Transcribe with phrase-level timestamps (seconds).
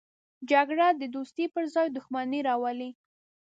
[0.51, 2.89] جګړه د دوستۍ پر ځای دښمني راولي